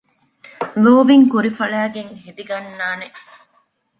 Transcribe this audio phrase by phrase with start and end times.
[0.83, 3.07] ލޯބިން ކުރި ފަޅައިގެން ހެދިގަންނާނެ